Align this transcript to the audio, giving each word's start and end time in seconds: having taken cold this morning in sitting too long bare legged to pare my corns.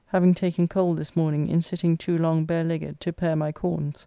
having 0.07 0.33
taken 0.33 0.67
cold 0.67 0.97
this 0.97 1.15
morning 1.15 1.47
in 1.47 1.61
sitting 1.61 1.95
too 1.95 2.17
long 2.17 2.43
bare 2.43 2.63
legged 2.63 2.99
to 2.99 3.13
pare 3.13 3.35
my 3.35 3.51
corns. 3.51 3.99